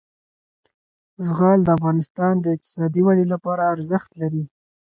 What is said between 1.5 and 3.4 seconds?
د افغانستان د اقتصادي ودې